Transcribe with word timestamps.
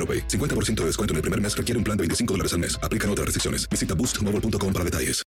AroPay. 0.00 0.26
50% 0.26 0.76
de 0.80 0.86
descuento 0.86 1.12
en 1.12 1.16
el 1.16 1.22
primer 1.22 1.40
mes 1.40 1.54
requiere 1.54 1.76
un 1.76 1.84
plan 1.84 1.96
de 1.96 2.02
25 2.02 2.34
dólares 2.34 2.54
al 2.54 2.60
mes. 2.60 2.80
Aplican 2.82 3.10
otras 3.10 3.26
restricciones. 3.26 3.68
Visita 3.68 3.94
boostmobile.com 3.94 4.72
para 4.72 4.84
detalles. 4.84 5.22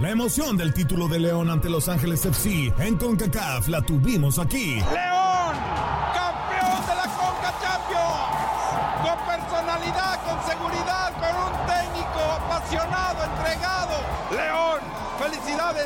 La 0.00 0.10
emoción 0.10 0.56
del 0.56 0.74
título 0.74 1.08
de 1.08 1.18
León 1.18 1.48
ante 1.48 1.70
Los 1.70 1.88
Ángeles 1.88 2.26
FC 2.26 2.74
en 2.78 2.96
CONCACAF 2.96 3.68
la 3.68 3.80
tuvimos 3.80 4.38
aquí. 4.38 4.74
León, 4.74 5.13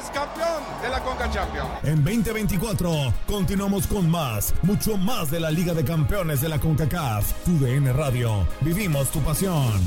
campeón 0.07 0.63
de 0.81 0.89
la 0.89 1.03
Conca 1.03 1.31
Champions. 1.31 1.69
En 1.83 2.05
2024 2.05 3.13
continuamos 3.27 3.87
con 3.87 4.09
más, 4.09 4.55
mucho 4.63 4.97
más 4.97 5.31
de 5.31 5.41
la 5.41 5.51
Liga 5.51 5.75
de 5.75 5.85
Campeones 5.85 6.41
de 6.41 6.49
la 6.49 6.59
CONCACAF. 6.61 7.45
Tu 7.45 7.59
DN 7.59 7.93
Radio. 7.93 8.47
Vivimos 8.61 9.11
tu 9.11 9.21
pasión. 9.21 9.81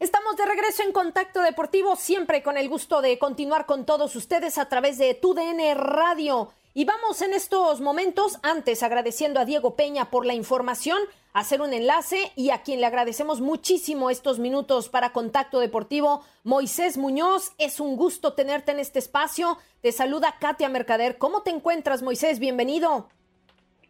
Estamos 0.00 0.36
de 0.36 0.46
regreso 0.46 0.82
en 0.84 0.92
Contacto 0.92 1.42
Deportivo, 1.42 1.96
siempre 1.96 2.42
con 2.42 2.56
el 2.56 2.68
gusto 2.68 3.02
de 3.02 3.18
continuar 3.18 3.66
con 3.66 3.84
todos 3.84 4.16
ustedes 4.16 4.56
a 4.56 4.68
través 4.68 4.96
de 4.96 5.14
TUDN 5.14 5.74
Radio. 5.76 6.50
Y 6.78 6.84
vamos 6.84 7.22
en 7.22 7.34
estos 7.34 7.80
momentos, 7.80 8.38
antes 8.44 8.84
agradeciendo 8.84 9.40
a 9.40 9.44
Diego 9.44 9.74
Peña 9.74 10.10
por 10.12 10.24
la 10.24 10.34
información, 10.34 10.96
hacer 11.32 11.60
un 11.60 11.72
enlace 11.72 12.30
y 12.36 12.50
a 12.50 12.62
quien 12.62 12.78
le 12.78 12.86
agradecemos 12.86 13.40
muchísimo 13.40 14.10
estos 14.10 14.38
minutos 14.38 14.88
para 14.88 15.10
Contacto 15.10 15.58
Deportivo, 15.58 16.22
Moisés 16.44 16.96
Muñoz. 16.96 17.52
Es 17.58 17.80
un 17.80 17.96
gusto 17.96 18.34
tenerte 18.34 18.70
en 18.70 18.78
este 18.78 19.00
espacio. 19.00 19.56
Te 19.82 19.90
saluda 19.90 20.36
Katia 20.40 20.68
Mercader. 20.68 21.18
¿Cómo 21.18 21.42
te 21.42 21.50
encuentras, 21.50 22.04
Moisés? 22.04 22.38
Bienvenido. 22.38 23.08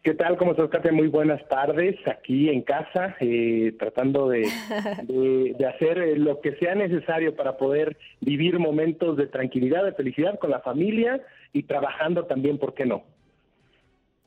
¿Qué 0.01 0.15
tal? 0.15 0.37
¿Cómo 0.37 0.53
estás, 0.53 0.71
Katia? 0.71 0.91
Muy 0.91 1.09
buenas 1.09 1.47
tardes. 1.47 1.95
Aquí 2.07 2.49
en 2.49 2.63
casa, 2.63 3.15
eh, 3.19 3.71
tratando 3.77 4.29
de, 4.29 4.49
de, 5.03 5.55
de 5.59 5.65
hacer 5.67 5.99
eh, 5.99 6.15
lo 6.17 6.41
que 6.41 6.55
sea 6.55 6.73
necesario 6.73 7.35
para 7.35 7.55
poder 7.55 7.97
vivir 8.19 8.57
momentos 8.57 9.15
de 9.15 9.27
tranquilidad, 9.27 9.83
de 9.83 9.93
felicidad 9.93 10.39
con 10.39 10.49
la 10.49 10.61
familia 10.61 11.21
y 11.53 11.63
trabajando 11.63 12.25
también, 12.25 12.57
¿por 12.57 12.73
qué 12.73 12.85
no? 12.85 13.03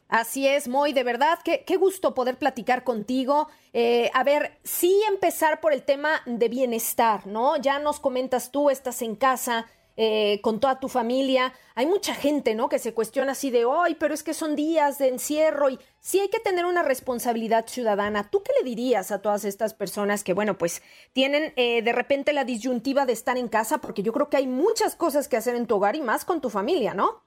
Así 0.09 0.47
es, 0.47 0.69
Moy, 0.69 0.93
de 0.93 1.05
verdad, 1.05 1.39
qué, 1.43 1.65
qué 1.67 1.79
gusto 1.79 2.15
poder 2.15 2.37
platicar 2.37 2.85
contigo. 2.85 3.49
Eh, 3.73 4.11
a 4.13 4.23
ver, 4.25 4.59
sí 4.63 5.03
empezar 5.09 5.61
por 5.61 5.73
el 5.73 5.85
tema 5.85 6.21
de 6.27 6.51
bienestar, 6.51 7.27
¿no? 7.27 7.57
Ya 7.57 7.79
nos 7.79 7.99
comentas 7.99 8.51
tú, 8.51 8.69
estás 8.69 9.01
en 9.01 9.17
casa, 9.17 9.67
eh, 9.97 10.41
con 10.43 10.61
toda 10.61 10.81
tu 10.81 10.89
familia. 10.89 11.53
Hay 11.75 11.87
mucha 11.87 12.15
gente, 12.15 12.55
¿no? 12.55 12.69
Que 12.69 12.79
se 12.79 12.95
cuestiona 12.95 13.33
así 13.33 13.51
de, 13.51 13.65
hoy, 13.65 13.97
pero 13.99 14.15
es 14.15 14.23
que 14.23 14.35
son 14.35 14.57
días 14.57 14.99
de 14.99 15.09
encierro 15.09 15.71
y 15.71 15.79
sí 16.01 16.21
hay 16.21 16.29
que 16.29 16.41
tener 16.41 16.65
una 16.65 16.83
responsabilidad 16.83 17.67
ciudadana. 17.67 18.31
¿Tú 18.31 18.43
qué 18.43 18.53
le 18.61 18.69
dirías 18.69 19.13
a 19.13 19.23
todas 19.23 19.45
estas 19.45 19.75
personas 19.75 20.25
que, 20.25 20.33
bueno, 20.33 20.59
pues 20.59 20.83
tienen 21.13 21.53
eh, 21.57 21.83
de 21.83 21.93
repente 21.93 22.33
la 22.33 22.45
disyuntiva 22.45 23.07
de 23.07 23.13
estar 23.13 23.37
en 23.37 23.49
casa? 23.49 23.81
Porque 23.81 24.03
yo 24.03 24.13
creo 24.13 24.29
que 24.29 24.39
hay 24.39 24.47
muchas 24.47 24.97
cosas 24.97 25.29
que 25.29 25.37
hacer 25.37 25.57
en 25.57 25.67
tu 25.67 25.77
hogar 25.77 25.97
y 25.97 26.01
más 26.01 26.25
con 26.25 26.41
tu 26.41 26.51
familia, 26.51 26.95
¿no? 26.95 27.23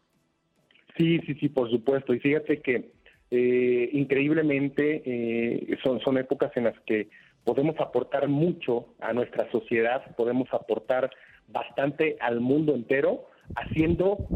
Sí, 0.97 1.19
sí, 1.25 1.35
sí, 1.35 1.49
por 1.49 1.69
supuesto. 1.69 2.13
Y 2.13 2.19
fíjate 2.19 2.61
que 2.61 2.91
eh, 3.31 3.89
increíblemente 3.93 5.01
eh, 5.05 5.77
son, 5.83 5.99
son 6.01 6.17
épocas 6.17 6.51
en 6.55 6.65
las 6.65 6.79
que 6.81 7.09
podemos 7.43 7.79
aportar 7.79 8.27
mucho 8.27 8.87
a 8.99 9.13
nuestra 9.13 9.49
sociedad, 9.51 10.15
podemos 10.15 10.47
aportar 10.51 11.11
bastante 11.47 12.17
al 12.19 12.39
mundo 12.39 12.73
entero 12.75 13.27
haciendo 13.55 14.27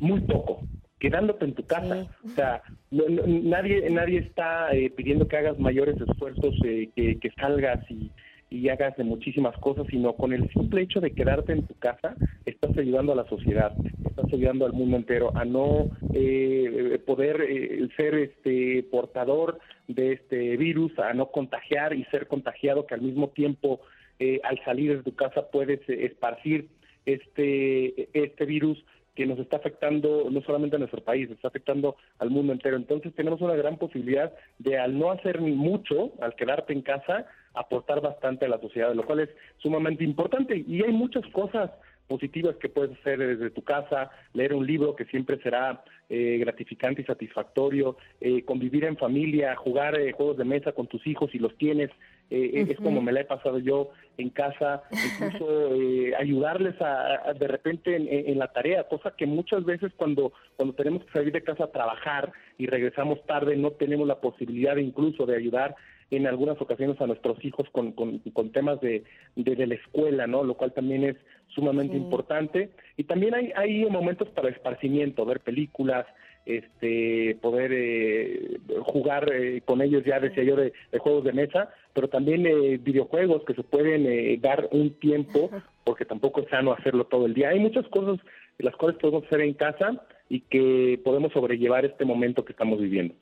muy 0.00 0.20
poco, 0.20 0.62
quedándote 0.98 1.44
en 1.44 1.54
tu 1.54 1.64
casa. 1.64 2.06
O 2.24 2.28
sea, 2.28 2.62
no, 2.90 3.08
no, 3.08 3.22
nadie 3.26 3.88
nadie 3.90 4.18
está 4.18 4.72
eh, 4.72 4.90
pidiendo 4.90 5.28
que 5.28 5.36
hagas 5.36 5.58
mayores 5.58 5.96
esfuerzos, 6.00 6.54
eh, 6.64 6.90
que, 6.94 7.18
que, 7.18 7.30
salgas 7.32 7.84
y, 7.90 8.10
y, 8.50 8.68
hagas 8.68 8.96
de 8.96 9.04
muchísimas 9.04 9.56
cosas, 9.58 9.86
sino 9.90 10.14
con 10.14 10.32
el 10.32 10.48
simple 10.50 10.82
hecho 10.82 11.00
de 11.00 11.12
quedarte 11.12 11.52
en 11.52 11.66
tu 11.66 11.74
casa, 11.74 12.14
estás 12.44 12.76
ayudando 12.76 13.12
a 13.12 13.16
la 13.16 13.28
sociedad, 13.28 13.72
estás 14.04 14.32
ayudando 14.32 14.66
al 14.66 14.72
mundo 14.72 14.96
entero 14.96 15.32
a 15.36 15.44
no 15.44 15.90
eh, 16.12 17.00
poder 17.06 17.40
eh, 17.48 17.88
ser 17.96 18.14
este 18.14 18.82
portador 18.90 19.58
de 19.88 20.12
este 20.12 20.56
virus, 20.56 20.96
a 20.98 21.12
no 21.14 21.30
contagiar 21.30 21.94
y 21.94 22.04
ser 22.04 22.26
contagiado, 22.28 22.86
que 22.86 22.94
al 22.94 23.02
mismo 23.02 23.28
tiempo 23.28 23.80
eh, 24.18 24.40
al 24.44 24.62
salir 24.64 24.96
de 24.96 25.02
tu 25.02 25.14
casa 25.14 25.50
puedes 25.50 25.80
eh, 25.88 26.06
esparcir 26.06 26.68
este, 27.06 28.08
este 28.12 28.44
virus 28.44 28.84
que 29.14 29.26
nos 29.26 29.38
está 29.38 29.58
afectando 29.58 30.28
no 30.30 30.40
solamente 30.42 30.76
a 30.76 30.78
nuestro 30.78 31.02
país, 31.02 31.30
está 31.30 31.48
afectando 31.48 31.96
al 32.18 32.30
mundo 32.30 32.52
entero. 32.52 32.76
Entonces 32.76 33.14
tenemos 33.14 33.40
una 33.40 33.54
gran 33.54 33.76
posibilidad 33.76 34.32
de 34.58 34.78
al 34.78 34.98
no 34.98 35.10
hacer 35.10 35.40
mucho, 35.40 36.12
al 36.20 36.34
quedarte 36.34 36.72
en 36.72 36.82
casa, 36.82 37.26
aportar 37.54 38.00
bastante 38.00 38.46
a 38.46 38.48
la 38.48 38.60
sociedad, 38.60 38.94
lo 38.94 39.04
cual 39.04 39.20
es 39.20 39.28
sumamente 39.58 40.04
importante. 40.04 40.64
Y 40.66 40.82
hay 40.82 40.92
muchas 40.92 41.26
cosas 41.32 41.70
positivas 42.12 42.56
que 42.56 42.68
puedes 42.68 42.98
hacer 42.98 43.18
desde 43.18 43.48
tu 43.48 43.62
casa, 43.62 44.10
leer 44.34 44.52
un 44.52 44.66
libro 44.66 44.94
que 44.94 45.06
siempre 45.06 45.38
será 45.42 45.82
eh, 46.10 46.36
gratificante 46.38 47.00
y 47.00 47.06
satisfactorio, 47.06 47.96
eh, 48.20 48.44
convivir 48.44 48.84
en 48.84 48.98
familia, 48.98 49.56
jugar 49.56 49.98
eh, 49.98 50.12
juegos 50.12 50.36
de 50.36 50.44
mesa 50.44 50.72
con 50.72 50.86
tus 50.86 51.06
hijos 51.06 51.30
si 51.30 51.38
los 51.38 51.56
tienes, 51.56 51.88
uh-huh. 52.30 52.70
es 52.70 52.76
como 52.76 53.00
me 53.00 53.12
la 53.12 53.22
he 53.22 53.24
pasado 53.24 53.58
yo 53.60 53.92
en 54.18 54.28
casa, 54.28 54.82
incluso 54.90 55.70
ayudarles 56.18 56.78
a, 56.82 57.30
a, 57.30 57.32
de 57.32 57.48
repente 57.48 57.96
en, 57.96 58.06
en, 58.10 58.38
la 58.38 58.52
tarea, 58.52 58.86
cosa 58.88 59.14
que 59.16 59.24
muchas 59.24 59.64
veces 59.64 59.90
cuando, 59.96 60.34
cuando 60.56 60.74
tenemos 60.74 61.02
que 61.06 61.12
salir 61.12 61.32
de 61.32 61.42
casa 61.42 61.64
a 61.64 61.72
trabajar 61.72 62.30
y 62.58 62.66
regresamos 62.66 63.24
tarde 63.24 63.56
no 63.56 63.70
tenemos 63.70 64.06
la 64.06 64.20
posibilidad 64.20 64.76
incluso 64.76 65.24
de 65.24 65.36
ayudar 65.36 65.74
en 66.16 66.26
algunas 66.26 66.60
ocasiones 66.60 67.00
a 67.00 67.06
nuestros 67.06 67.42
hijos 67.44 67.68
con, 67.70 67.92
con, 67.92 68.18
con 68.32 68.50
temas 68.50 68.80
de, 68.80 69.02
de, 69.36 69.56
de, 69.56 69.66
la 69.66 69.74
escuela, 69.74 70.26
¿no? 70.26 70.44
Lo 70.44 70.54
cual 70.54 70.72
también 70.72 71.04
es 71.04 71.16
sumamente 71.48 71.94
sí. 71.94 72.02
importante. 72.02 72.70
Y 72.96 73.04
también 73.04 73.34
hay, 73.34 73.52
hay 73.56 73.84
momentos 73.86 74.28
para 74.28 74.50
esparcimiento, 74.50 75.24
ver 75.24 75.40
películas, 75.40 76.06
este 76.44 77.36
poder 77.40 77.70
eh, 77.72 78.58
jugar 78.82 79.32
eh, 79.32 79.60
con 79.64 79.80
ellos 79.80 80.02
ya 80.04 80.18
decía 80.18 80.42
yo 80.42 80.56
de, 80.56 80.72
de, 80.90 80.98
juegos 80.98 81.22
de 81.22 81.32
mesa 81.32 81.70
pero 81.94 82.08
también 82.08 82.44
eh, 82.44 82.78
videojuegos 82.82 83.44
que 83.44 83.54
se 83.54 83.62
pueden 83.62 84.06
eh, 84.06 84.40
dar 84.42 84.68
un 84.72 84.90
tiempo 84.98 85.50
porque 85.84 86.04
tampoco 86.04 86.40
es 86.40 86.48
sano 86.48 86.72
hacerlo 86.72 87.04
todo 87.04 87.26
el 87.26 87.34
día 87.34 87.50
hay 87.50 87.60
muchas 87.60 87.86
cosas 87.90 88.18
las 88.58 88.74
cuales 88.74 88.98
podemos 88.98 89.24
hacer 89.24 89.40
en 89.42 89.54
casa 89.54 90.02
y 90.28 90.40
que 90.40 90.98
podemos 91.04 91.32
sobrellevar 91.32 91.84
este 91.84 92.06
momento 92.06 92.44
que 92.44 92.52
estamos 92.52 92.80
viviendo. 92.80 93.14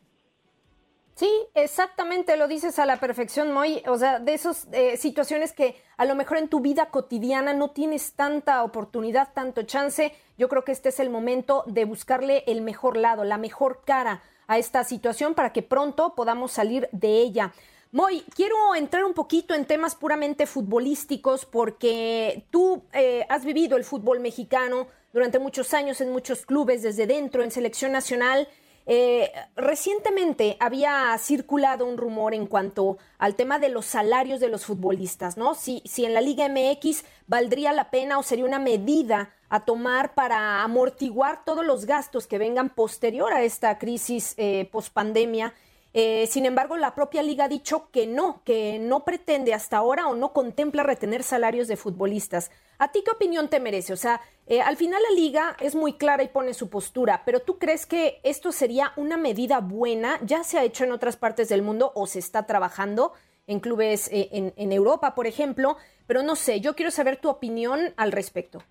Sí, 1.21 1.31
exactamente, 1.53 2.39
lo 2.39 2.49
dices 2.49 2.79
a 2.79 2.87
la 2.87 2.99
perfección, 2.99 3.53
Moy. 3.53 3.83
O 3.87 3.99
sea, 3.99 4.21
de 4.21 4.33
esas 4.33 4.67
eh, 4.73 4.97
situaciones 4.97 5.53
que 5.53 5.77
a 5.99 6.07
lo 6.07 6.15
mejor 6.15 6.39
en 6.39 6.49
tu 6.49 6.61
vida 6.61 6.87
cotidiana 6.87 7.53
no 7.53 7.73
tienes 7.73 8.15
tanta 8.15 8.63
oportunidad, 8.63 9.29
tanto 9.35 9.65
chance. 9.65 10.15
Yo 10.39 10.49
creo 10.49 10.65
que 10.65 10.73
este 10.73 10.89
es 10.89 10.99
el 10.99 11.11
momento 11.11 11.63
de 11.67 11.85
buscarle 11.85 12.43
el 12.47 12.63
mejor 12.63 12.97
lado, 12.97 13.25
la 13.25 13.37
mejor 13.37 13.83
cara 13.85 14.23
a 14.47 14.57
esta 14.57 14.83
situación 14.83 15.35
para 15.35 15.53
que 15.53 15.61
pronto 15.61 16.15
podamos 16.15 16.53
salir 16.53 16.89
de 16.91 17.19
ella. 17.19 17.53
Moy, 17.93 18.25
quiero 18.35 18.75
entrar 18.75 19.05
un 19.05 19.13
poquito 19.13 19.53
en 19.53 19.67
temas 19.67 19.97
puramente 19.97 20.47
futbolísticos 20.47 21.45
porque 21.45 22.47
tú 22.51 22.85
eh, 22.95 23.27
has 23.29 23.45
vivido 23.45 23.77
el 23.77 23.85
fútbol 23.85 24.21
mexicano 24.21 24.87
durante 25.13 25.39
muchos 25.39 25.75
años 25.75 26.01
en 26.01 26.13
muchos 26.13 26.47
clubes, 26.47 26.81
desde 26.81 27.07
dentro, 27.07 27.43
en 27.43 27.51
selección 27.51 27.93
nacional. 27.93 28.49
Eh, 28.93 29.31
recientemente 29.55 30.57
había 30.59 31.17
circulado 31.17 31.87
un 31.87 31.97
rumor 31.97 32.35
en 32.35 32.47
cuanto 32.47 32.99
al 33.19 33.37
tema 33.37 33.61
de 33.61 33.69
los 33.69 33.87
salarios 33.87 34.41
de 34.41 34.49
los 34.49 34.67
futbolistas, 34.67 35.37
¿no? 35.37 35.55
Si, 35.55 35.81
en 35.99 36.13
la 36.13 36.21
Liga 36.21 36.49
MX 36.49 37.05
valdría 37.29 37.73
la 37.73 37.93
pena 37.93 38.19
o 38.19 38.25
sería 38.25 38.45
una 38.45 38.59
medida 38.59 39.33
a 39.49 39.65
tomar 39.65 40.15
para 40.15 40.65
amortiguar 40.65 41.45
todos 41.45 41.65
los 41.65 41.87
gastos 41.87 42.27
que 42.27 42.39
vengan 42.39 42.69
posterior 42.69 43.33
a 43.33 43.45
esta 43.45 43.79
crisis 43.79 44.35
eh, 44.39 44.69
pospandemia 44.73 45.55
eh, 45.93 46.29
sin 46.29 46.47
embargo, 46.47 46.77
la 46.77 46.95
propia 46.95 47.23
liga 47.23 47.47
ha 47.47 47.49
dicho 47.49 47.91
que 47.91 48.07
no, 48.07 48.43
que 48.45 48.79
no 48.79 49.05
pretende 49.05 49.55
hasta 49.55 49.77
ahora 49.77 50.07
o 50.07 50.15
no 50.15 50.33
contempla 50.33 50.85
retener 50.85 51.25
salarios 51.25 51.67
de 51.67 51.77
futbolistas. 51.77 52.51
¿A 52.79 52.93
ti 52.93 53.03
qué 53.05 53.11
opinión 53.11 53.49
te 53.49 53.59
merece? 53.59 53.93
O 53.93 53.97
sea, 53.97 54.21
eh, 54.51 54.61
al 54.61 54.77
final 54.77 55.01
la 55.03 55.19
liga 55.19 55.57
es 55.61 55.75
muy 55.75 55.95
clara 55.95 56.23
y 56.23 56.29
pone 56.29 56.53
su 56.53 56.69
postura, 56.69 57.23
pero 57.25 57.41
¿tú 57.41 57.59
crees 57.59 57.87
que 57.87 58.21
esto 58.23 58.53
sería 58.53 58.93
una 58.97 59.17
medida 59.17 59.61
buena? 59.61 60.19
¿Ya 60.23 60.43
se 60.43 60.59
ha 60.59 60.65
hecho 60.65 60.85
en 60.85 60.93
otras 60.93 61.17
partes 61.17 61.49
del 61.49 61.63
mundo 61.63 61.93
o 61.95 62.07
se 62.07 62.19
está 62.19 62.47
trabajando 62.47 63.13
en 63.47 63.61
clubes 63.61 64.11
eh, 64.13 64.53
en 64.55 64.73
Europa, 64.73 65.15
por 65.15 65.27
ejemplo? 65.27 65.79
Pero 66.07 66.23
no 66.23 66.37
sé, 66.37 66.61
yo 66.61 66.75
quiero 66.75 66.91
saber 66.91 67.17
tu 67.17 67.31
opinión 67.31 67.81
al 67.97 68.13
respecto 68.13 68.63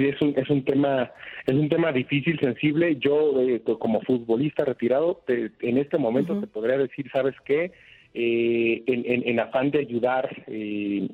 es 0.00 0.20
un, 0.22 0.34
es 0.36 0.48
un 0.48 0.64
tema 0.64 1.10
es 1.46 1.54
un 1.54 1.68
tema 1.68 1.92
difícil, 1.92 2.38
sensible. 2.38 2.96
Yo 2.96 3.40
eh, 3.40 3.60
como 3.78 4.00
futbolista 4.02 4.64
retirado, 4.64 5.22
en 5.28 5.78
este 5.78 5.98
momento 5.98 6.38
te 6.38 6.46
podría 6.46 6.78
decir, 6.78 7.10
¿sabes 7.12 7.34
qué? 7.44 7.72
Eh, 8.14 8.82
en, 8.86 9.40
afán 9.40 9.70
de 9.70 9.80
ayudar 9.80 10.44
eh, 10.46 11.08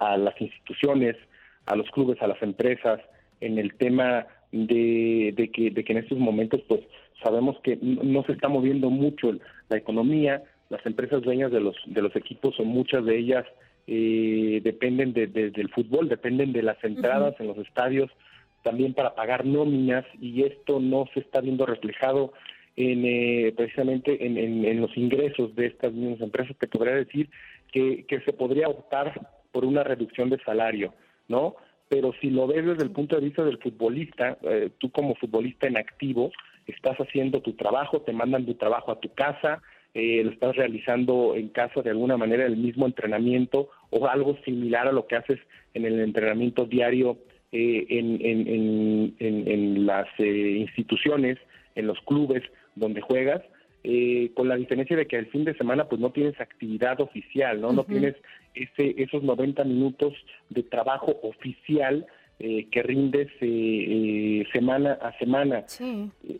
a, 0.00 0.16
las 0.16 0.40
instituciones, 0.40 1.16
a 1.66 1.76
los 1.76 1.90
clubes, 1.90 2.20
a 2.22 2.26
las 2.26 2.42
empresas, 2.42 3.00
en 3.40 3.58
el 3.58 3.74
tema 3.74 4.26
de, 4.52 5.34
de, 5.36 5.50
que, 5.50 5.70
de 5.70 5.84
que 5.84 5.92
en 5.92 5.98
estos 5.98 6.18
momentos 6.18 6.60
pues 6.68 6.80
sabemos 7.22 7.58
que 7.62 7.78
no 7.80 8.22
se 8.24 8.32
está 8.32 8.48
moviendo 8.48 8.90
mucho 8.90 9.32
la 9.68 9.76
economía, 9.76 10.42
las 10.70 10.84
empresas 10.86 11.22
dueñas 11.22 11.52
de 11.52 11.60
los, 11.60 11.76
de 11.86 12.02
los 12.02 12.14
equipos 12.16 12.56
son 12.56 12.68
muchas 12.68 13.04
de 13.04 13.18
ellas 13.18 13.44
eh, 13.86 14.60
dependen 14.64 15.12
de, 15.12 15.28
del 15.28 15.68
fútbol, 15.70 16.08
dependen 16.08 16.52
de 16.52 16.62
las 16.62 16.82
entradas 16.82 17.34
en 17.38 17.48
los 17.48 17.58
estadios 17.58 18.10
también 18.62 18.94
para 18.94 19.14
pagar 19.14 19.46
nóminas 19.46 20.04
y 20.20 20.42
esto 20.42 20.80
no 20.80 21.06
se 21.14 21.20
está 21.20 21.40
viendo 21.40 21.66
reflejado 21.66 22.32
en 22.74 23.04
eh, 23.04 23.54
precisamente 23.56 24.26
en, 24.26 24.36
en, 24.36 24.80
los 24.80 24.96
ingresos 24.96 25.54
de 25.54 25.66
estas 25.66 25.92
mismas 25.92 26.20
empresas. 26.20 26.56
Te 26.58 26.66
podría 26.66 26.96
decir 26.96 27.30
que, 27.72 28.04
que 28.06 28.20
se 28.22 28.32
podría 28.32 28.68
optar 28.68 29.28
por 29.52 29.64
una 29.64 29.84
reducción 29.84 30.30
de 30.30 30.38
salario, 30.44 30.92
¿no? 31.28 31.56
Pero 31.88 32.12
si 32.20 32.30
lo 32.30 32.46
ves 32.46 32.66
desde 32.66 32.82
el 32.82 32.90
punto 32.90 33.16
de 33.16 33.22
vista 33.22 33.44
del 33.44 33.58
futbolista, 33.58 34.38
eh, 34.42 34.70
tú 34.78 34.90
como 34.90 35.14
futbolista 35.14 35.66
en 35.66 35.76
activo, 35.76 36.32
estás 36.66 36.96
haciendo 36.98 37.40
tu 37.40 37.54
trabajo, 37.54 38.02
te 38.02 38.12
mandan 38.12 38.44
tu 38.44 38.54
trabajo 38.54 38.90
a 38.90 39.00
tu 39.00 39.12
casa, 39.14 39.62
eh, 39.94 40.22
lo 40.22 40.30
estás 40.30 40.54
realizando 40.56 41.34
en 41.36 41.48
casa 41.48 41.80
de 41.80 41.88
alguna 41.90 42.16
manera 42.18 42.44
el 42.44 42.56
mismo 42.56 42.84
entrenamiento 42.84 43.70
o 43.88 44.06
algo 44.06 44.36
similar 44.44 44.86
a 44.88 44.92
lo 44.92 45.06
que 45.06 45.16
haces 45.16 45.38
en 45.72 45.86
el 45.86 46.00
entrenamiento 46.00 46.66
diario 46.66 47.18
eh, 47.52 47.86
en, 47.88 49.14
en, 49.18 49.86
las 49.86 50.06
eh, 50.18 50.56
instituciones, 50.58 51.38
en 51.76 51.86
los 51.86 51.98
clubes 52.00 52.42
donde 52.74 53.00
juegas, 53.00 53.40
con 54.34 54.48
la 54.48 54.56
diferencia 54.56 54.96
de 54.96 55.06
que 55.06 55.16
el 55.16 55.26
fin 55.26 55.44
de 55.44 55.56
semana 55.56 55.88
pues 55.88 56.00
no 56.00 56.10
tienes 56.10 56.40
actividad 56.40 57.00
oficial, 57.00 57.60
no, 57.60 57.72
no 57.72 57.84
tienes 57.84 58.16
ese, 58.54 58.94
esos 59.00 59.22
90 59.22 59.62
minutos 59.64 60.14
de 60.50 60.62
trabajo 60.62 61.18
oficial 61.22 62.06
eh, 62.38 62.68
que 62.70 62.82
rindes 62.82 63.28
eh, 63.40 63.40
eh, 63.40 64.46
semana 64.52 64.98
a 65.00 65.16
semana. 65.16 65.64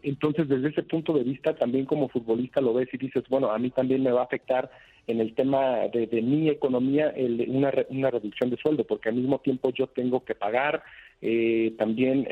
Entonces, 0.03 0.47
desde 0.47 0.69
ese 0.69 0.83
punto 0.83 1.15
de 1.15 1.25
vista, 1.25 1.57
también 1.57 1.87
como 1.87 2.11
futbolista 2.11 2.61
lo 2.61 2.75
ves 2.75 2.89
y 2.93 2.99
dices, 2.99 3.25
bueno, 3.31 3.51
a 3.51 3.59
mí 3.59 3.71
también 3.71 4.03
me 4.03 4.11
va 4.11 4.21
a 4.21 4.25
afectar 4.25 4.71
en 5.07 5.21
el 5.21 5.35
tema 5.35 5.89
de, 5.91 6.21
mi 6.21 6.51
economía 6.51 7.15
una, 7.49 7.73
una 7.89 8.11
reducción 8.11 8.51
de 8.51 8.59
sueldo, 8.59 8.85
porque 8.85 9.09
al 9.09 9.15
mismo 9.15 9.39
tiempo 9.39 9.71
yo 9.71 9.87
tengo 9.87 10.23
que 10.23 10.35
pagar 10.35 10.83
también 11.79 12.29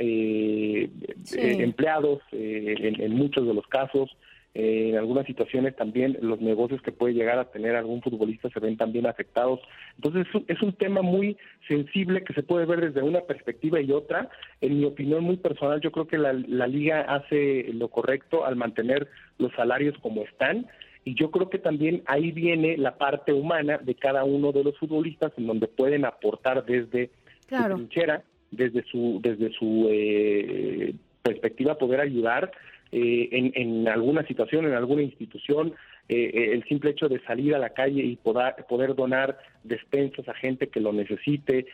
empleados 1.32 2.20
en, 2.32 3.16
muchos 3.16 3.46
de 3.46 3.54
los 3.54 3.66
casos, 3.68 4.14
eh, 4.54 4.90
en 4.90 4.96
algunas 4.96 5.26
situaciones 5.26 5.74
también 5.74 6.16
los 6.20 6.40
negocios 6.40 6.80
que 6.80 6.92
puede 6.92 7.12
llegar 7.12 7.40
a 7.40 7.50
tener 7.50 7.74
algún 7.74 8.00
futbolista 8.02 8.48
se 8.50 8.60
ven 8.60 8.76
también 8.76 9.04
afectados. 9.04 9.60
Entonces 9.96 10.28
es 10.46 10.62
un, 10.62 10.72
tema 10.74 11.02
muy 11.02 11.36
sensible 11.66 12.22
que 12.22 12.34
se 12.34 12.44
puede 12.44 12.64
ver 12.64 12.80
desde 12.80 13.02
una 13.02 13.22
perspectiva 13.22 13.80
y 13.80 13.90
otra. 13.90 14.28
En 14.60 14.78
mi 14.78 14.84
opinión 14.84 15.24
muy 15.24 15.38
personal, 15.38 15.80
yo 15.80 15.90
creo 15.90 16.06
que 16.06 16.18
la, 16.18 16.32
liga 16.32 17.00
hace 17.00 17.72
lo 17.72 17.88
correcto 17.88 18.44
al 18.44 18.54
mantener 18.54 19.08
los 19.38 19.52
salarios 19.54 19.98
como 19.98 20.22
están. 20.22 20.66
Y 21.04 21.16
yo 21.16 21.32
creo 21.32 21.50
que 21.50 21.58
también 21.58 22.02
ahí 22.06 22.30
viene 22.30 22.76
la 22.76 22.96
parte 22.96 23.32
humana 23.32 23.78
de 23.78 23.96
cada 23.96 24.22
uno 24.22 24.52
de 24.52 24.62
los 24.62 24.78
futbolistas, 24.78 25.32
en 25.36 25.48
donde 25.48 25.66
pueden 25.66 26.04
aportar 26.04 26.64
desde 26.64 27.10
su 27.48 27.56
trinchera, 27.56 28.22
desde 28.52 28.84
su, 28.84 29.18
desde 29.20 29.52
su 29.52 29.88
eh, 29.90 30.94
perspectiva, 31.22 31.76
poder 31.76 32.00
ayudar 32.00 32.52
eh, 32.92 33.28
en, 33.32 33.52
en, 33.54 33.88
alguna 33.88 34.24
situación, 34.26 34.66
en 34.66 34.74
alguna 34.74 35.02
institución, 35.02 35.74
eh, 36.08 36.30
eh, 36.32 36.50
el 36.52 36.62
simple 36.64 36.90
hecho 36.90 37.08
de 37.08 37.20
salir 37.24 37.54
a 37.54 37.58
la 37.58 37.70
calle 37.70 38.02
y 38.02 38.14
poder, 38.14 38.54
poder 38.68 38.94
donar 38.94 39.38
despensas 39.64 40.28
a 40.28 40.34
gente 40.34 40.68
que 40.68 40.80
lo 40.80 40.92
necesite, 40.92 41.66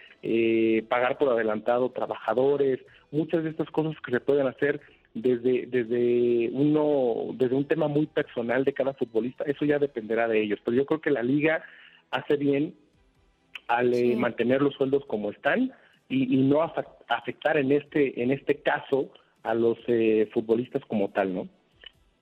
pagar 0.88 1.18
por 1.18 1.28
adelantado 1.28 1.90
trabajadores, 1.90 2.80
muchas 3.10 3.44
de 3.44 3.50
estas 3.50 3.70
cosas 3.70 4.00
que 4.00 4.12
se 4.12 4.20
pueden 4.20 4.46
hacer 4.46 4.80
desde 5.12 5.66
desde 5.66 6.50
uno 6.52 7.34
desde 7.34 7.56
un 7.56 7.66
tema 7.66 7.88
muy 7.88 8.06
personal 8.06 8.62
de 8.64 8.72
cada 8.72 8.94
futbolista 8.94 9.42
eso 9.44 9.64
ya 9.64 9.78
dependerá 9.78 10.28
de 10.28 10.40
ellos. 10.40 10.60
Pero 10.64 10.76
yo 10.76 10.86
creo 10.86 11.00
que 11.00 11.10
la 11.10 11.22
liga 11.22 11.64
hace 12.12 12.36
bien 12.36 12.74
al 13.66 13.92
mantener 14.16 14.62
los 14.62 14.74
sueldos 14.74 15.04
como 15.06 15.30
están 15.30 15.72
y, 16.08 16.34
y 16.34 16.42
no 16.42 16.62
afectar 16.62 17.56
en 17.56 17.72
este 17.72 18.22
en 18.22 18.30
este 18.30 18.62
caso 18.62 19.10
a 19.42 19.54
los 19.54 19.78
eh, 19.86 20.28
futbolistas 20.32 20.84
como 20.86 21.10
tal, 21.10 21.34
¿no? 21.34 21.48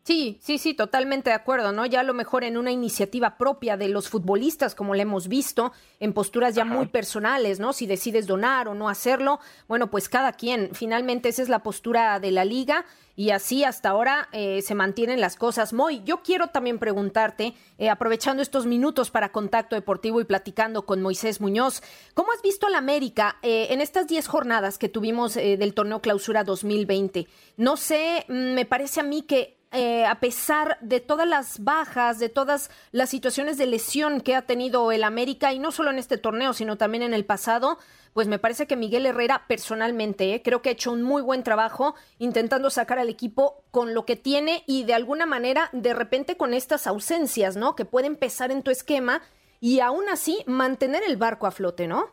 Sí, 0.08 0.38
sí, 0.40 0.56
sí, 0.56 0.72
totalmente 0.72 1.28
de 1.28 1.36
acuerdo, 1.36 1.70
¿no? 1.70 1.84
Ya 1.84 2.00
a 2.00 2.02
lo 2.02 2.14
mejor 2.14 2.42
en 2.42 2.56
una 2.56 2.70
iniciativa 2.70 3.36
propia 3.36 3.76
de 3.76 3.90
los 3.90 4.08
futbolistas, 4.08 4.74
como 4.74 4.94
le 4.94 5.02
hemos 5.02 5.28
visto, 5.28 5.70
en 6.00 6.14
posturas 6.14 6.54
ya 6.54 6.64
muy 6.64 6.86
personales, 6.86 7.60
¿no? 7.60 7.74
Si 7.74 7.86
decides 7.86 8.26
donar 8.26 8.68
o 8.68 8.74
no 8.74 8.88
hacerlo, 8.88 9.38
bueno, 9.68 9.90
pues 9.90 10.08
cada 10.08 10.32
quien, 10.32 10.70
finalmente 10.72 11.28
esa 11.28 11.42
es 11.42 11.50
la 11.50 11.62
postura 11.62 12.20
de 12.20 12.30
la 12.30 12.46
liga 12.46 12.86
y 13.16 13.32
así 13.32 13.64
hasta 13.64 13.90
ahora 13.90 14.30
eh, 14.32 14.62
se 14.62 14.74
mantienen 14.74 15.20
las 15.20 15.36
cosas. 15.36 15.74
Moy, 15.74 16.00
yo 16.06 16.22
quiero 16.22 16.46
también 16.46 16.78
preguntarte, 16.78 17.52
eh, 17.76 17.90
aprovechando 17.90 18.40
estos 18.40 18.64
minutos 18.64 19.10
para 19.10 19.30
contacto 19.30 19.76
deportivo 19.76 20.22
y 20.22 20.24
platicando 20.24 20.86
con 20.86 21.02
Moisés 21.02 21.42
Muñoz, 21.42 21.82
¿cómo 22.14 22.32
has 22.32 22.40
visto 22.40 22.66
a 22.66 22.70
la 22.70 22.78
América 22.78 23.36
eh, 23.42 23.66
en 23.72 23.82
estas 23.82 24.06
10 24.06 24.26
jornadas 24.26 24.78
que 24.78 24.88
tuvimos 24.88 25.34
del 25.34 25.74
torneo 25.74 26.00
Clausura 26.00 26.44
2020? 26.44 27.26
No 27.58 27.76
sé, 27.76 28.24
mm, 28.28 28.54
me 28.54 28.64
parece 28.64 29.00
a 29.00 29.02
mí 29.02 29.20
que 29.20 29.57
eh, 29.72 30.06
a 30.06 30.18
pesar 30.20 30.78
de 30.80 31.00
todas 31.00 31.28
las 31.28 31.62
bajas, 31.62 32.18
de 32.18 32.28
todas 32.28 32.70
las 32.90 33.10
situaciones 33.10 33.58
de 33.58 33.66
lesión 33.66 34.20
que 34.20 34.34
ha 34.34 34.42
tenido 34.42 34.92
el 34.92 35.04
América, 35.04 35.52
y 35.52 35.58
no 35.58 35.72
solo 35.72 35.90
en 35.90 35.98
este 35.98 36.16
torneo, 36.16 36.54
sino 36.54 36.76
también 36.76 37.02
en 37.02 37.12
el 37.12 37.24
pasado, 37.24 37.78
pues 38.14 38.28
me 38.28 38.38
parece 38.38 38.66
que 38.66 38.76
Miguel 38.76 39.06
Herrera 39.06 39.42
personalmente 39.46 40.34
eh, 40.34 40.42
creo 40.42 40.62
que 40.62 40.70
ha 40.70 40.72
hecho 40.72 40.92
un 40.92 41.02
muy 41.02 41.22
buen 41.22 41.42
trabajo 41.42 41.94
intentando 42.18 42.70
sacar 42.70 42.98
al 42.98 43.08
equipo 43.08 43.62
con 43.70 43.94
lo 43.94 44.04
que 44.06 44.16
tiene 44.16 44.62
y 44.66 44.84
de 44.84 44.94
alguna 44.94 45.26
manera 45.26 45.68
de 45.72 45.94
repente 45.94 46.36
con 46.36 46.54
estas 46.54 46.86
ausencias, 46.86 47.56
¿no? 47.56 47.76
Que 47.76 47.84
pueden 47.84 48.16
pesar 48.16 48.50
en 48.50 48.62
tu 48.62 48.70
esquema 48.70 49.22
y 49.60 49.80
aún 49.80 50.08
así 50.10 50.38
mantener 50.46 51.02
el 51.06 51.16
barco 51.16 51.46
a 51.46 51.50
flote, 51.50 51.86
¿no? 51.86 52.06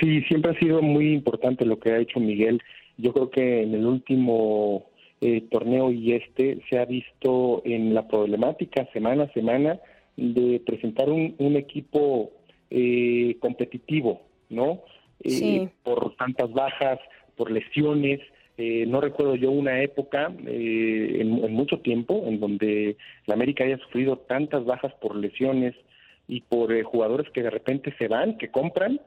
Sí, 0.00 0.22
siempre 0.22 0.52
ha 0.52 0.58
sido 0.58 0.82
muy 0.82 1.12
importante 1.12 1.64
lo 1.64 1.78
que 1.78 1.90
ha 1.92 1.98
hecho 1.98 2.20
Miguel. 2.20 2.60
Yo 2.96 3.12
creo 3.12 3.30
que 3.30 3.62
en 3.62 3.74
el 3.74 3.86
último 3.86 4.86
eh, 5.26 5.40
torneo 5.50 5.90
y 5.90 6.12
este 6.12 6.58
se 6.68 6.78
ha 6.78 6.84
visto 6.84 7.62
en 7.64 7.94
la 7.94 8.06
problemática 8.06 8.86
semana 8.92 9.24
a 9.24 9.32
semana 9.32 9.80
de 10.18 10.60
presentar 10.66 11.08
un, 11.08 11.56
equipo 11.56 12.30
eh, 12.68 13.38
competitivo, 13.40 14.20
¿no? 14.50 14.82
Eh, 15.22 15.70
por 15.82 16.14
tantas 16.16 16.52
bajas, 16.52 16.98
por 17.36 17.50
lesiones. 17.50 18.20
Eh, 18.58 18.84
no 18.86 19.00
recuerdo 19.00 19.34
yo 19.34 19.50
una 19.50 19.80
época 19.82 20.30
eh, 20.46 21.16
en, 21.20 21.52
mucho 21.54 21.78
tiempo 21.78 22.24
en 22.26 22.38
donde 22.38 22.98
la 23.26 23.32
América 23.32 23.64
haya 23.64 23.78
sufrido 23.78 24.18
tantas 24.18 24.66
bajas 24.66 24.92
por 25.00 25.16
lesiones 25.16 25.74
y 26.28 26.42
por 26.42 26.70
eh, 26.70 26.82
jugadores 26.82 27.30
que 27.30 27.42
de 27.42 27.50
repente 27.50 27.94
se 27.96 28.08
van, 28.08 28.36
que 28.36 28.50
compran. 28.50 29.00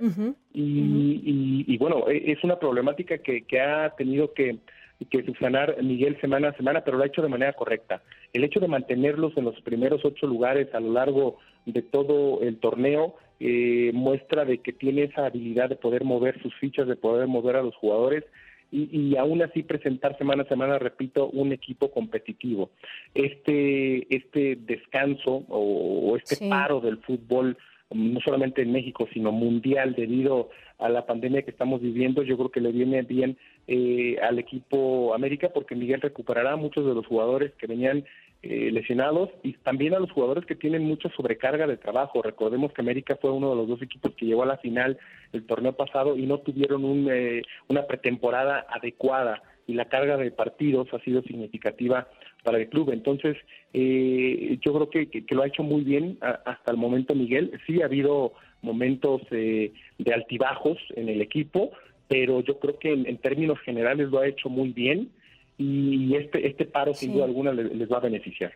y, 0.52 1.78
bueno, 1.78 2.10
e, 2.10 2.32
es 2.32 2.44
una 2.44 2.58
problemática 2.58 3.20
que, 3.20 3.44
que 3.44 3.62
ha 3.62 3.92
tenido 3.96 4.34
que, 4.34 4.58
que 5.06 5.24
subsanar 5.24 5.82
Miguel 5.84 6.20
semana 6.20 6.50
a 6.50 6.58
semana, 6.58 6.82
pero 6.84 6.98
lo 6.98 7.04
ha 7.04 7.08
hecho 7.08 7.22
de 7.22 7.30
manera 7.30 7.54
correcta. 7.54 8.02
El 8.34 8.44
hecho 8.44 8.60
de 8.60 8.68
mantenerlos 8.68 9.38
en 9.38 9.46
los 9.46 9.60
primeros 9.62 10.04
ocho 10.04 10.28
lugares 10.28 10.74
a 10.74 10.80
lo 10.80 10.92
largo 10.92 11.38
de 11.66 11.82
todo 11.82 12.42
el 12.42 12.58
torneo 12.58 13.16
eh, 13.40 13.92
muestra 13.94 14.46
de 14.46 14.60
que 14.60 14.74
tiene 14.74 15.04
esa 15.04 15.26
habilidad 15.26 15.70
de 15.70 15.76
poder 15.76 16.04
mover 16.04 16.42
sus 16.42 16.54
fichas, 16.56 16.88
de 16.88 16.96
poder 16.96 17.28
mover 17.28 17.58
a 17.58 17.62
los 17.62 17.76
jugadores 17.76 18.24
y, 18.72 18.90
y, 18.92 19.16
aún 19.16 19.42
así 19.42 19.64
presentar 19.64 20.18
semana 20.18 20.44
a 20.44 20.48
semana, 20.48 20.78
repito, 20.78 21.30
un 21.30 21.54
equipo 21.54 21.90
competitivo. 21.90 22.70
Este, 23.14 24.14
este 24.14 24.58
descanso 24.58 25.46
o, 25.48 26.18
este 26.18 26.50
paro 26.50 26.82
del 26.82 26.98
fútbol, 26.98 27.58
no 27.92 28.20
solamente 28.20 28.62
en 28.62 28.74
México, 28.74 29.08
sino 29.14 29.32
mundial, 29.32 29.96
debido 29.96 30.50
a 30.80 30.90
la 30.90 31.06
pandemia 31.06 31.44
que 31.44 31.52
estamos 31.52 31.82
viviendo, 31.82 32.24
yo 32.24 32.38
creo 32.38 32.50
que 32.50 32.60
le 32.60 32.74
viene 32.74 33.02
bien 33.04 33.38
eh, 33.68 34.18
al 34.22 34.40
equipo 34.40 35.14
América 35.14 35.50
porque 35.54 35.76
Miguel 35.76 36.02
recuperará 36.02 36.54
a 36.54 36.58
muchos 36.58 36.86
de 36.86 36.94
los 36.94 37.06
jugadores 37.06 37.54
que 37.56 37.68
venían 37.68 38.06
eh, 38.44 38.70
lesionados 38.72 39.32
y 39.42 39.54
también 39.54 39.96
a 39.96 40.00
los 40.00 40.12
jugadores 40.12 40.46
que 40.46 40.56
tienen 40.56 40.84
mucha 40.84 41.10
sobrecarga 41.10 41.66
de 41.66 41.76
trabajo. 41.76 42.22
Recordemos 42.22 42.72
que 42.72 42.82
América 42.82 43.18
fue 43.20 43.32
uno 43.32 43.50
de 43.50 43.56
los 43.56 43.68
dos 43.68 43.82
equipos 43.82 44.14
que 44.14 44.28
llegó 44.28 44.44
a 44.44 44.46
la 44.46 44.58
final 44.58 45.00
el 45.34 45.46
torneo 45.48 45.74
pasado 45.74 46.16
y 46.16 46.28
no 46.28 46.38
tuvieron 46.38 46.86
un, 46.86 47.10
eh, 47.12 47.42
una 47.68 47.88
pretemporada 47.88 48.68
adecuada 48.70 49.42
y 49.66 49.74
la 49.74 49.86
carga 49.86 50.18
de 50.18 50.30
partidos 50.30 50.88
ha 50.94 51.00
sido 51.00 51.24
significativa 51.24 52.08
para 52.44 52.60
el 52.60 52.70
club. 52.70 52.92
Entonces, 52.92 53.36
eh, 53.74 54.60
yo 54.64 54.74
creo 54.74 54.90
que, 54.92 55.26
que, 55.26 55.36
lo 55.36 55.42
ha 55.42 55.48
hecho 55.48 55.64
muy 55.64 55.84
bien 55.84 56.20
hasta 56.22 56.72
el 56.72 56.78
momento 56.78 57.16
Miguel. 57.16 57.60
Sí 57.66 57.82
ha 57.82 57.86
habido 57.86 58.34
momentos 58.62 59.24
de 59.32 59.74
altibajos 60.14 60.78
en 60.96 61.10
el 61.10 61.22
equipo, 61.22 61.72
pero 62.08 62.42
yo 62.42 62.60
creo 62.60 62.78
que 62.80 62.94
en 62.94 63.18
términos 63.18 63.60
generales 63.62 64.10
lo 64.10 64.20
ha 64.20 64.28
hecho 64.28 64.50
muy 64.50 64.70
bien 64.70 65.12
y 65.58 66.16
este, 66.16 66.48
este 66.48 66.66
paro 66.66 66.94
sin 66.94 67.14
duda 67.14 67.26
alguna 67.26 67.52
les, 67.52 67.92
va 67.92 67.98
a 67.98 68.02
beneficiar. 68.02 68.54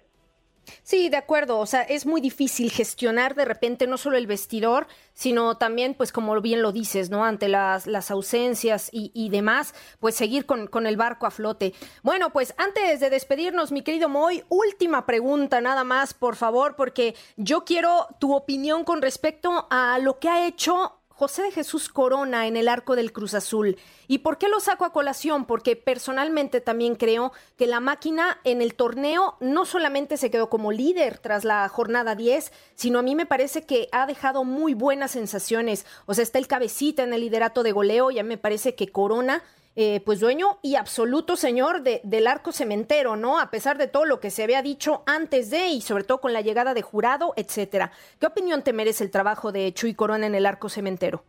Sí, 0.84 1.10
de 1.10 1.18
acuerdo. 1.18 1.58
O 1.58 1.66
sea, 1.66 1.82
es 1.82 2.06
muy 2.06 2.22
difícil 2.22 2.70
gestionar 2.70 3.34
de 3.34 3.46
repente 3.46 3.88
no 3.88 3.98
solo 3.98 4.18
el 4.18 4.28
vestidor, 4.28 4.86
sino 5.14 5.58
también, 5.58 5.96
pues 5.96 6.12
como 6.12 6.40
bien 6.40 6.62
lo 6.62 6.72
dices, 6.72 7.10
¿no? 7.10 7.26
Ante 7.26 7.50
las, 7.50 7.88
las 7.88 8.12
ausencias 8.12 8.90
y, 8.94 9.30
demás, 9.30 9.74
pues 10.00 10.14
seguir 10.14 10.46
con, 10.46 10.68
con, 10.68 10.86
el 10.86 10.98
barco 10.98 11.26
a 11.26 11.32
flote. 11.32 11.74
Bueno, 12.04 12.32
pues 12.32 12.54
antes 12.58 13.00
de 13.00 13.10
despedirnos, 13.10 13.72
mi 13.72 13.82
querido 13.82 14.08
Moy, 14.08 14.44
última 14.50 15.08
pregunta 15.08 15.62
nada 15.62 15.84
más, 15.84 16.14
por 16.14 16.36
favor, 16.36 16.76
porque 16.76 17.16
yo 17.38 17.66
quiero 17.66 18.06
tu 18.20 18.36
opinión 18.36 18.84
con 18.84 19.02
respecto 19.02 19.68
a 19.72 19.98
lo 19.98 20.20
que 20.20 20.30
ha 20.30 20.48
hecho 20.48 21.01
José 21.22 21.44
de 21.44 21.52
Jesús 21.52 21.88
Corona 21.88 22.48
en 22.48 22.58
el 22.58 22.68
arco 22.68 22.96
del 22.96 23.14
Cruz 23.14 23.36
Azul. 23.36 23.78
¿Y 24.08 24.18
por 24.18 24.40
qué 24.40 24.50
lo 24.50 24.60
saco 24.60 24.86
a 24.86 24.92
colación? 24.92 25.46
Porque 25.46 25.76
personalmente 25.76 26.62
también 26.62 26.96
creo 26.96 27.32
que 27.60 27.68
la 27.68 27.80
máquina 27.80 28.40
en 28.44 28.60
el 28.60 28.74
torneo 28.74 29.38
no 29.40 29.68
solamente 29.68 30.18
se 30.18 30.32
quedó 30.32 30.50
como 30.50 30.72
líder 30.72 31.20
tras 31.20 31.44
la 31.44 31.70
jornada 31.70 32.16
10, 32.16 32.52
sino 32.74 32.98
a 32.98 33.04
mí 33.04 33.14
me 33.14 33.28
parece 33.28 33.68
que 33.68 33.88
ha 33.92 34.08
dejado 34.08 34.44
muy 34.44 34.74
buenas 34.74 35.12
sensaciones. 35.12 35.86
O 36.08 36.16
sea, 36.16 36.24
está 36.24 36.40
el 36.40 36.48
cabecita 36.48 37.04
en 37.04 37.14
el 37.14 37.22
liderato 37.22 37.62
de 37.62 37.72
goleo, 37.72 38.10
ya 38.10 38.24
me 38.24 38.40
parece 38.40 38.74
que 38.74 38.92
Corona 38.92 39.44
eh, 39.76 40.02
pues 40.06 40.20
dueño 40.20 40.60
y 40.62 40.76
absoluto 40.76 41.38
señor 41.38 41.82
de, 41.82 42.02
del 42.04 42.28
arco 42.28 42.52
cementero, 42.52 43.16
¿no? 43.16 43.40
A 43.40 43.50
pesar 43.52 43.78
de 43.78 43.88
todo 43.88 44.06
lo 44.06 44.20
que 44.20 44.30
se 44.30 44.44
había 44.44 44.62
dicho 44.62 45.04
antes 45.06 45.50
de 45.50 45.70
y 45.70 45.80
sobre 45.80 46.04
todo 46.04 46.20
con 46.20 46.34
la 46.34 46.42
llegada 46.42 46.74
de 46.74 46.82
jurado, 46.82 47.34
etcétera. 47.38 47.92
¿Qué 48.20 48.26
opinión 48.26 48.64
te 48.64 48.74
merece 48.74 49.06
el 49.06 49.12
trabajo 49.12 49.54
de 49.54 49.74
Chuy 49.74 49.94
Corona 49.94 50.28
en 50.28 50.36
el 50.36 50.46
arco 50.46 50.68
cementero? 50.68 51.24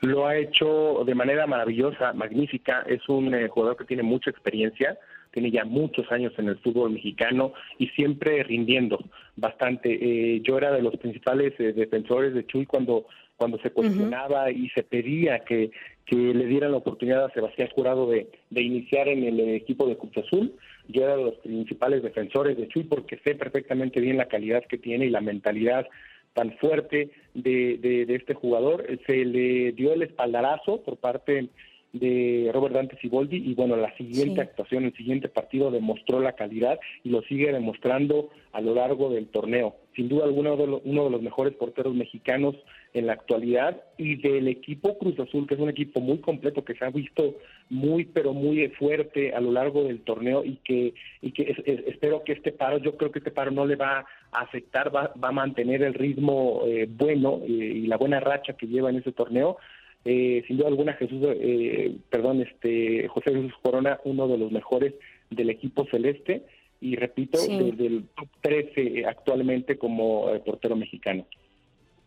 Lo 0.00 0.26
ha 0.26 0.36
hecho 0.36 1.02
de 1.04 1.14
manera 1.14 1.46
maravillosa, 1.48 2.12
magnífica. 2.12 2.84
Es 2.86 3.08
un 3.08 3.34
eh, 3.34 3.48
jugador 3.48 3.76
que 3.76 3.84
tiene 3.84 4.04
mucha 4.04 4.30
experiencia, 4.30 4.96
tiene 5.32 5.50
ya 5.50 5.64
muchos 5.64 6.10
años 6.12 6.32
en 6.38 6.48
el 6.48 6.58
fútbol 6.60 6.92
mexicano 6.92 7.52
y 7.78 7.88
siempre 7.88 8.44
rindiendo 8.44 8.98
bastante. 9.34 9.92
Eh, 9.92 10.40
yo 10.42 10.56
era 10.56 10.70
de 10.70 10.82
los 10.82 10.96
principales 10.96 11.58
defensores 11.58 12.32
de 12.32 12.46
Chuy 12.46 12.64
cuando 12.64 13.06
cuando 13.40 13.58
se 13.60 13.70
cuestionaba 13.70 14.50
y 14.50 14.68
se 14.68 14.82
pedía 14.82 15.38
que, 15.38 15.70
que 16.10 16.16
le 16.16 16.46
dieran 16.46 16.72
la 16.72 16.78
oportunidad 16.78 17.24
a 17.24 17.32
Sebastián 17.32 17.68
Jurado 17.72 18.10
de, 18.10 18.26
de 18.50 18.62
iniciar 18.62 19.06
en 19.06 19.22
el 19.22 19.38
equipo 19.54 19.86
de 19.86 19.96
Cruz 19.96 20.18
Azul. 20.18 20.52
Yo 20.88 21.04
era 21.04 21.16
de 21.16 21.22
los 21.22 21.36
principales 21.36 22.02
defensores 22.02 22.56
de 22.56 22.66
Chuy 22.66 22.82
porque 22.82 23.20
sé 23.22 23.36
perfectamente 23.36 24.00
bien 24.00 24.16
la 24.16 24.26
calidad 24.26 24.64
que 24.68 24.76
tiene 24.76 25.06
y 25.06 25.10
la 25.10 25.20
mentalidad 25.20 25.86
tan 26.34 26.56
fuerte 26.58 27.10
de, 27.34 27.78
de, 27.78 28.06
de 28.06 28.14
este 28.16 28.34
jugador. 28.34 28.84
Se 29.06 29.24
le 29.24 29.70
dio 29.70 29.92
el 29.92 30.02
espaldarazo 30.02 30.82
por 30.82 30.96
parte 30.96 31.48
de 31.92 32.50
Robert 32.52 32.74
Dante 32.74 32.98
Siboldi 32.98 33.36
y 33.36 33.54
bueno, 33.54 33.76
la 33.76 33.96
siguiente 33.96 34.40
actuación, 34.40 34.86
el 34.86 34.96
siguiente 34.96 35.28
partido 35.28 35.70
demostró 35.70 36.18
la 36.18 36.32
calidad 36.32 36.80
y 37.04 37.10
lo 37.10 37.22
sigue 37.22 37.52
demostrando 37.52 38.30
a 38.50 38.60
lo 38.60 38.74
largo 38.74 39.10
del 39.10 39.28
torneo. 39.28 39.76
Sin 39.94 40.08
duda 40.08 40.24
alguna 40.24 40.54
uno 40.54 41.04
de 41.04 41.10
los 41.10 41.22
mejores 41.22 41.54
porteros 41.54 41.94
mexicanos 41.94 42.56
en 42.92 43.06
la 43.06 43.12
actualidad 43.12 43.82
y 43.96 44.16
del 44.16 44.48
equipo 44.48 44.98
Cruz 44.98 45.18
Azul, 45.18 45.46
que 45.46 45.54
es 45.54 45.60
un 45.60 45.68
equipo 45.68 46.00
muy 46.00 46.18
completo 46.18 46.64
que 46.64 46.74
se 46.74 46.84
ha 46.84 46.90
visto 46.90 47.36
muy 47.68 48.04
pero 48.04 48.32
muy 48.32 48.68
fuerte 48.70 49.32
a 49.32 49.40
lo 49.40 49.52
largo 49.52 49.84
del 49.84 50.00
torneo 50.00 50.44
y 50.44 50.56
que 50.64 50.94
y 51.22 51.32
que 51.32 51.54
espero 51.86 52.24
que 52.24 52.32
este 52.32 52.52
paro, 52.52 52.78
yo 52.78 52.96
creo 52.96 53.10
que 53.10 53.20
este 53.20 53.30
paro 53.30 53.50
no 53.50 53.66
le 53.66 53.76
va 53.76 54.04
a 54.32 54.40
afectar, 54.40 54.94
va, 54.94 55.12
va 55.22 55.28
a 55.28 55.32
mantener 55.32 55.82
el 55.82 55.94
ritmo 55.94 56.62
eh, 56.66 56.88
bueno 56.88 57.40
eh, 57.44 57.50
y 57.50 57.86
la 57.86 57.96
buena 57.96 58.20
racha 58.20 58.54
que 58.54 58.66
lleva 58.66 58.90
en 58.90 58.96
ese 58.96 59.12
torneo 59.12 59.58
eh, 60.04 60.42
sin 60.46 60.56
duda 60.56 60.68
alguna 60.68 60.94
Jesús, 60.94 61.20
eh, 61.22 61.96
perdón, 62.08 62.40
este 62.40 63.06
José 63.08 63.32
Jesús 63.34 63.52
Corona, 63.62 64.00
uno 64.04 64.28
de 64.28 64.38
los 64.38 64.50
mejores 64.50 64.94
del 65.28 65.50
equipo 65.50 65.86
celeste 65.90 66.42
y 66.80 66.96
repito, 66.96 67.38
del 67.38 68.04
top 68.16 68.28
13 68.40 69.04
actualmente 69.04 69.76
como 69.76 70.30
eh, 70.30 70.40
portero 70.40 70.76
mexicano. 70.76 71.26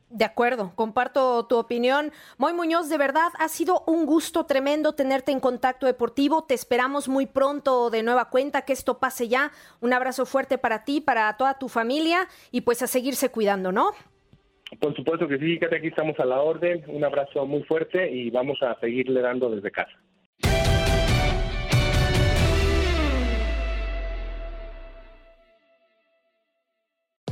De 0.09 0.25
acuerdo, 0.25 0.73
comparto 0.75 1.45
tu 1.47 1.57
opinión. 1.57 2.11
Moy 2.37 2.53
Muñoz, 2.53 2.87
de 2.89 2.97
verdad 2.99 3.29
ha 3.39 3.47
sido 3.47 3.83
un 3.87 4.05
gusto 4.05 4.45
tremendo 4.45 4.93
tenerte 4.93 5.31
en 5.31 5.39
contacto 5.39 5.87
deportivo. 5.87 6.43
Te 6.43 6.53
esperamos 6.53 7.09
muy 7.09 7.25
pronto 7.25 7.89
de 7.89 8.03
nueva 8.03 8.29
cuenta, 8.29 8.61
que 8.61 8.73
esto 8.73 8.99
pase 8.99 9.27
ya. 9.27 9.51
Un 9.81 9.91
abrazo 9.91 10.25
fuerte 10.25 10.57
para 10.59 10.83
ti, 10.83 11.01
para 11.01 11.35
toda 11.37 11.57
tu 11.57 11.67
familia 11.67 12.27
y 12.51 12.61
pues 12.61 12.83
a 12.83 12.87
seguirse 12.87 13.29
cuidando, 13.29 13.71
¿no? 13.71 13.91
Por 14.79 14.95
supuesto 14.95 15.27
que 15.27 15.37
sí, 15.39 15.57
que 15.59 15.65
aquí 15.65 15.87
estamos 15.87 16.19
a 16.19 16.25
la 16.25 16.41
orden. 16.41 16.83
Un 16.87 17.03
abrazo 17.03 17.45
muy 17.45 17.63
fuerte 17.63 18.11
y 18.11 18.29
vamos 18.29 18.61
a 18.61 18.79
seguirle 18.79 19.21
dando 19.21 19.49
desde 19.49 19.71
casa. 19.71 19.93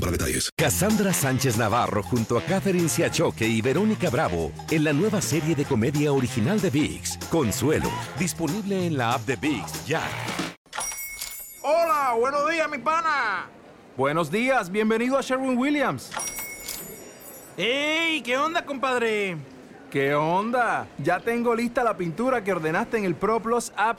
para 0.00 0.12
detalles. 0.12 0.50
Cassandra 0.56 1.12
Sánchez 1.12 1.56
Navarro 1.56 2.02
junto 2.02 2.38
a 2.38 2.42
Catherine 2.42 2.88
Siachoque 2.88 3.46
y 3.46 3.60
Verónica 3.60 4.10
Bravo 4.10 4.52
en 4.70 4.84
la 4.84 4.92
nueva 4.92 5.20
serie 5.20 5.54
de 5.54 5.64
comedia 5.64 6.12
original 6.12 6.60
de 6.60 6.70
VIX, 6.70 7.18
Consuelo, 7.30 7.90
disponible 8.18 8.86
en 8.86 8.96
la 8.96 9.14
app 9.14 9.26
de 9.26 9.36
VIX 9.36 9.86
ya. 9.86 10.02
Hola, 11.62 12.14
buenos 12.18 12.50
días, 12.50 12.70
mi 12.70 12.78
pana. 12.78 13.46
Buenos 13.96 14.30
días, 14.30 14.70
bienvenido 14.70 15.18
a 15.18 15.22
Sherwin 15.22 15.58
Williams. 15.58 16.10
¡Ey! 17.56 18.22
¿Qué 18.22 18.38
onda, 18.38 18.64
compadre? 18.64 19.36
¿Qué 19.90 20.14
onda? 20.14 20.86
Ya 20.98 21.18
tengo 21.18 21.54
lista 21.54 21.82
la 21.82 21.96
pintura 21.96 22.44
que 22.44 22.52
ordenaste 22.52 22.98
en 22.98 23.04
el 23.04 23.16
ProPlus 23.16 23.72
app. 23.76 23.98